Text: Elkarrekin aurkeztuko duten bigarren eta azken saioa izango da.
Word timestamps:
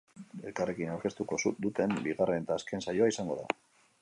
Elkarrekin 0.51 0.89
aurkeztuko 0.93 1.39
duten 1.67 1.95
bigarren 2.09 2.47
eta 2.49 2.59
azken 2.63 2.87
saioa 2.89 3.15
izango 3.15 3.39
da. 3.43 3.49